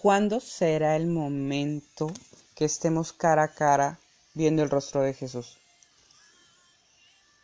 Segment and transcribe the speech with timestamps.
[0.00, 2.12] ¿Cuándo será el momento
[2.54, 3.98] que estemos cara a cara
[4.32, 5.58] viendo el rostro de Jesús?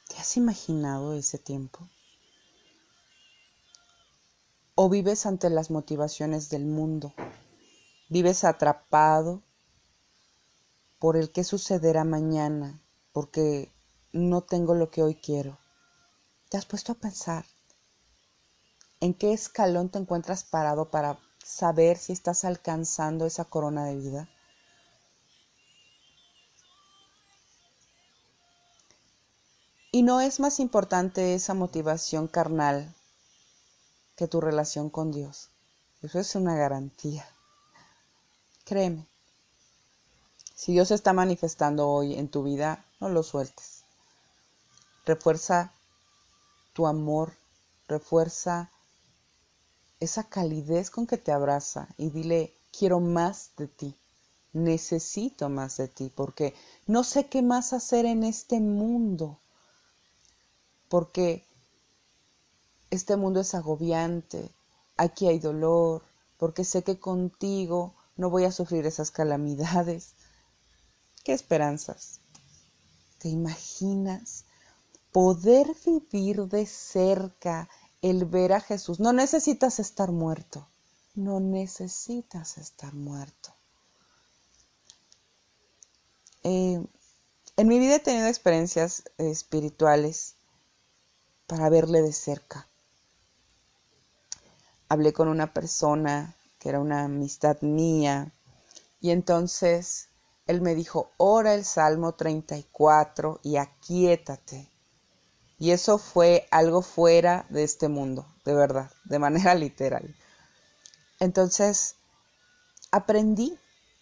[0.06, 1.88] ¿Te has imaginado ese tiempo?
[4.76, 7.12] ¿O vives ante las motivaciones del mundo?
[8.08, 9.42] ¿Vives atrapado
[11.00, 12.80] por el que sucederá mañana?
[13.10, 13.72] Porque
[14.12, 15.58] no tengo lo que hoy quiero.
[16.50, 17.44] ¿Te has puesto a pensar
[19.00, 24.28] en qué escalón te encuentras parado para saber si estás alcanzando esa corona de vida?
[29.92, 32.92] Y no es más importante esa motivación carnal
[34.16, 35.50] que tu relación con Dios.
[36.02, 37.24] Eso es una garantía.
[38.64, 39.06] Créeme,
[40.54, 43.84] si Dios está manifestando hoy en tu vida, no lo sueltes.
[45.04, 45.72] Refuerza
[46.72, 47.36] tu amor,
[47.86, 48.70] refuerza
[50.04, 53.96] esa calidez con que te abraza y dile, quiero más de ti,
[54.52, 56.54] necesito más de ti, porque
[56.86, 59.40] no sé qué más hacer en este mundo
[60.94, 61.44] porque
[62.90, 64.54] este mundo es agobiante,
[64.96, 66.04] aquí hay dolor,
[66.36, 70.14] porque sé que contigo no voy a sufrir esas calamidades.
[71.24, 72.20] ¿Qué esperanzas?
[73.18, 74.44] ¿Te imaginas
[75.10, 77.68] poder vivir de cerca
[78.10, 79.00] el ver a Jesús?
[79.00, 80.68] No necesitas estar muerto,
[81.14, 83.54] no necesitas estar muerto.
[86.42, 86.84] Eh,
[87.56, 90.34] en mi vida he tenido experiencias espirituales
[91.46, 92.68] para verle de cerca.
[94.90, 98.34] Hablé con una persona que era una amistad mía
[99.00, 100.08] y entonces
[100.46, 104.73] él me dijo, ora el Salmo 34 y aquíétate.
[105.58, 110.14] Y eso fue algo fuera de este mundo, de verdad, de manera literal.
[111.20, 111.96] Entonces,
[112.90, 113.58] aprendí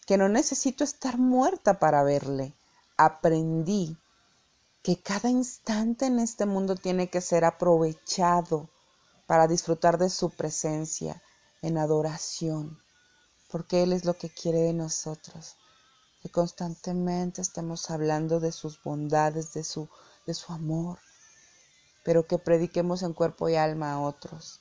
[0.07, 2.55] que no necesito estar muerta para verle.
[2.97, 3.97] Aprendí
[4.83, 8.69] que cada instante en este mundo tiene que ser aprovechado
[9.27, 11.23] para disfrutar de su presencia
[11.63, 12.79] en adoración,
[13.51, 15.57] porque Él es lo que quiere de nosotros,
[16.21, 19.89] que constantemente estemos hablando de sus bondades, de su,
[20.27, 20.99] de su amor,
[22.03, 24.61] pero que prediquemos en cuerpo y alma a otros.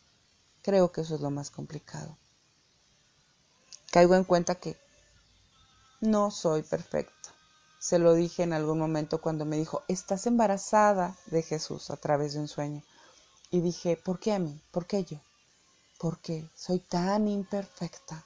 [0.62, 2.18] Creo que eso es lo más complicado.
[3.92, 4.78] Caigo en cuenta que
[6.02, 7.22] no soy perfecto
[7.82, 12.34] se lo dije en algún momento cuando me dijo, estás embarazada de Jesús a través
[12.34, 12.84] de un sueño.
[13.50, 14.62] Y dije, ¿por qué a mí?
[14.70, 15.18] ¿Por qué yo?
[15.98, 18.24] Porque soy tan imperfecta.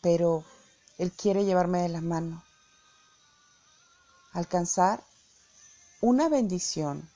[0.00, 0.42] Pero
[0.96, 2.42] Él quiere llevarme de la mano.
[4.32, 5.04] Alcanzar
[6.00, 7.10] una bendición,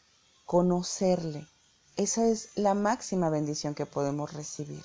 [0.50, 1.46] conocerle.
[1.94, 4.84] Esa es la máxima bendición que podemos recibir.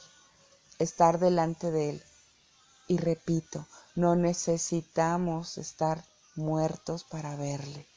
[0.77, 2.03] Estar delante de Él.
[2.87, 3.65] Y repito,
[3.95, 7.87] no necesitamos estar muertos para verle,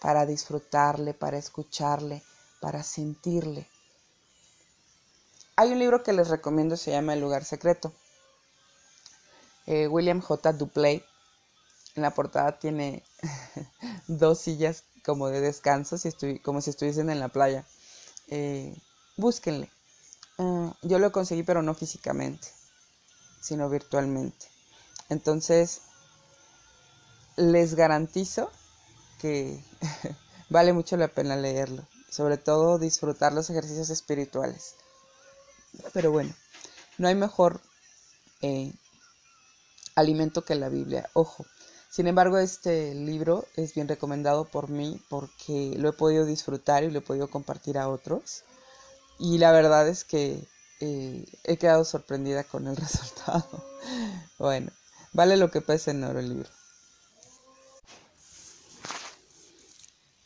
[0.00, 2.22] para disfrutarle, para escucharle,
[2.60, 3.66] para sentirle.
[5.56, 7.92] Hay un libro que les recomiendo, se llama El lugar secreto.
[9.66, 10.52] Eh, William J.
[10.52, 11.04] Duplay.
[11.96, 13.02] En la portada tiene
[14.06, 15.96] dos sillas como de descanso,
[16.42, 17.66] como si estuviesen en la playa.
[18.28, 18.76] Eh,
[19.16, 19.70] búsquenle.
[20.38, 22.48] Ah, yo lo conseguí, pero no físicamente,
[23.40, 24.46] sino virtualmente.
[25.08, 25.82] Entonces,
[27.36, 28.50] les garantizo
[29.20, 29.62] que
[30.48, 34.76] vale mucho la pena leerlo, sobre todo disfrutar los ejercicios espirituales.
[35.92, 36.34] Pero bueno,
[36.98, 37.60] no hay mejor
[38.42, 38.72] eh,
[39.94, 41.44] alimento que la Biblia, ojo.
[41.90, 46.90] Sin embargo, este libro es bien recomendado por mí porque lo he podido disfrutar y
[46.90, 48.44] lo he podido compartir a otros.
[49.18, 50.46] Y la verdad es que
[50.80, 53.44] eh, he quedado sorprendida con el resultado.
[54.38, 54.70] bueno,
[55.12, 56.48] Vale lo que pese en oro el libro.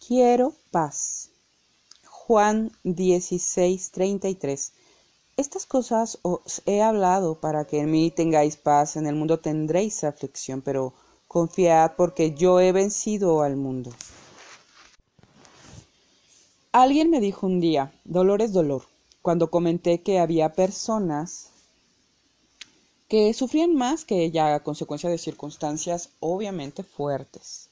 [0.06, 1.30] Quiero paz.
[2.04, 4.72] Juan 16:33.
[5.36, 10.04] Estas cosas os he hablado para que en mí tengáis paz, en el mundo tendréis
[10.04, 10.92] aflicción, pero
[11.34, 13.90] confiad porque yo he vencido al mundo.
[16.70, 18.82] Alguien me dijo un día, dolor es dolor,
[19.20, 21.50] cuando comenté que había personas
[23.08, 27.68] que sufrían más que ella a consecuencia de circunstancias obviamente fuertes.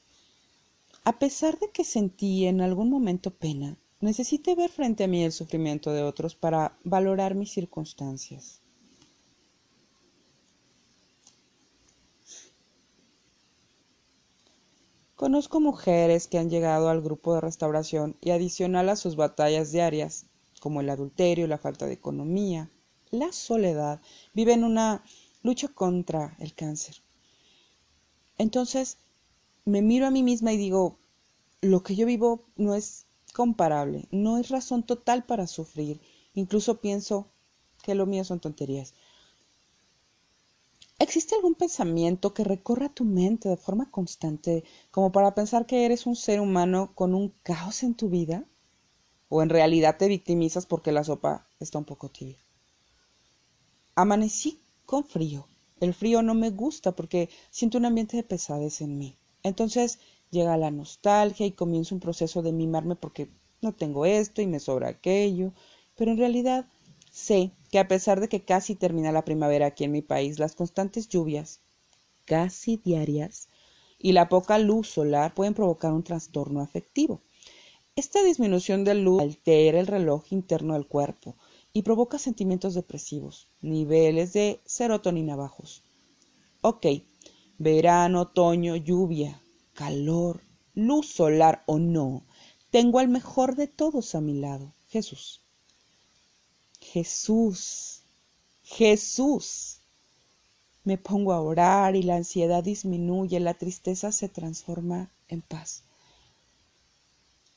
[1.05, 5.31] A pesar de que sentí en algún momento pena, necesité ver frente a mí el
[5.31, 8.62] sufrimiento de otros para valorar mis circunstancias.
[15.15, 20.25] Conozco mujeres que han llegado al grupo de restauración y adicional a sus batallas diarias,
[20.59, 22.71] como el adulterio, la falta de economía,
[23.11, 24.01] la soledad,
[24.33, 25.03] viven una
[25.43, 26.95] lucha contra el cáncer.
[28.39, 28.97] Entonces,
[29.65, 30.97] me miro a mí misma y digo,
[31.61, 36.01] lo que yo vivo no es comparable, no es razón total para sufrir.
[36.33, 37.27] Incluso pienso
[37.83, 38.95] que lo mío son tonterías.
[41.03, 46.05] ¿Existe algún pensamiento que recorra tu mente de forma constante como para pensar que eres
[46.05, 48.45] un ser humano con un caos en tu vida?
[49.27, 52.37] ¿O en realidad te victimizas porque la sopa está un poco tibia?
[53.95, 55.45] Amanecí con frío.
[55.81, 59.17] El frío no me gusta porque siento un ambiente de pesadez en mí.
[59.43, 59.99] Entonces
[60.31, 63.29] llega la nostalgia y comienzo un proceso de mimarme porque
[63.61, 65.51] no tengo esto y me sobra aquello.
[65.97, 66.65] Pero en realidad
[67.11, 70.53] sé que a pesar de que casi termina la primavera aquí en mi país, las
[70.53, 71.61] constantes lluvias,
[72.23, 73.49] casi diarias,
[73.97, 77.23] y la poca luz solar pueden provocar un trastorno afectivo.
[77.95, 81.35] Esta disminución de luz altera el reloj interno del cuerpo
[81.73, 85.81] y provoca sentimientos depresivos, niveles de serotonina bajos.
[86.61, 86.85] Ok,
[87.57, 89.41] verano, otoño, lluvia,
[89.73, 90.43] calor,
[90.75, 92.23] luz solar o no,
[92.69, 95.42] tengo al mejor de todos a mi lado, Jesús.
[96.93, 98.03] Jesús,
[98.61, 99.79] Jesús.
[100.83, 105.81] Me pongo a orar y la ansiedad disminuye, la tristeza se transforma en paz.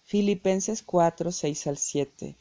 [0.04, 2.36] Filipenses 4, 6 al 7.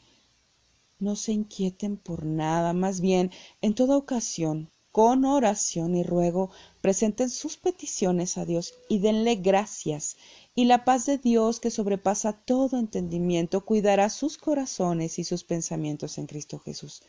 [0.98, 6.48] No se inquieten por nada, más bien, en toda ocasión, con oración y ruego,
[6.80, 10.16] presenten sus peticiones a Dios y denle gracias
[10.58, 16.16] y la paz de Dios que sobrepasa todo entendimiento cuidará sus corazones y sus pensamientos
[16.16, 17.02] en Cristo Jesús.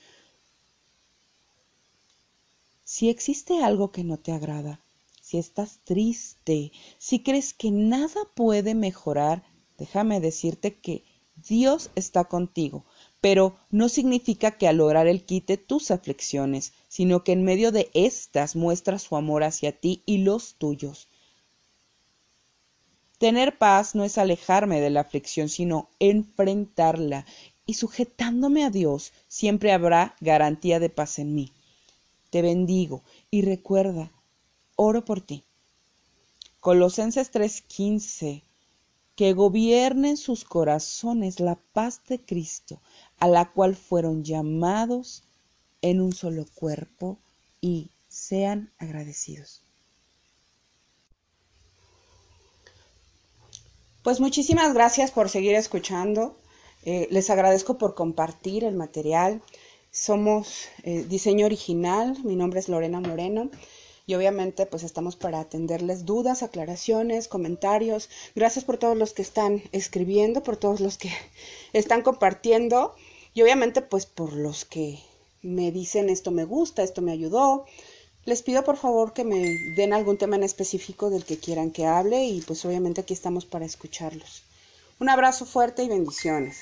[2.83, 4.81] Si existe algo que no te agrada,
[5.21, 9.43] si estás triste, si crees que nada puede mejorar,
[9.77, 11.05] déjame decirte que
[11.47, 12.83] Dios está contigo,
[13.21, 17.89] pero no significa que al lograr el quite tus aflicciones, sino que en medio de
[17.93, 21.07] éstas muestra su amor hacia ti y los tuyos.
[23.17, 27.25] Tener paz no es alejarme de la aflicción, sino enfrentarla.
[27.65, 31.51] Y sujetándome a Dios, siempre habrá garantía de paz en mí.
[32.29, 34.11] Te bendigo y recuerda,
[34.75, 35.43] oro por ti.
[36.59, 38.43] Colosenses 3:15
[39.15, 42.81] que gobierne en sus corazones la paz de Cristo,
[43.17, 45.23] a la cual fueron llamados
[45.81, 47.17] en un solo cuerpo,
[47.59, 49.66] y sean agradecidos.
[54.07, 56.37] Pues muchísimas gracias por seguir escuchando.
[56.85, 59.41] Eh, les agradezco por compartir el material.
[59.91, 62.17] Somos eh, diseño original.
[62.23, 63.49] Mi nombre es Lorena Moreno.
[64.05, 68.09] Y obviamente pues estamos para atenderles dudas, aclaraciones, comentarios.
[68.33, 71.11] Gracias por todos los que están escribiendo, por todos los que
[71.73, 72.95] están compartiendo.
[73.33, 74.99] Y obviamente pues por los que
[75.41, 77.65] me dicen esto me gusta, esto me ayudó,
[78.27, 79.39] les pido por favor que me
[79.77, 83.45] den algún tema en específico del que quieran que hable y pues obviamente aquí estamos
[83.45, 84.43] para escucharlos.
[84.99, 86.57] Un abrazo fuerte y bendiciones.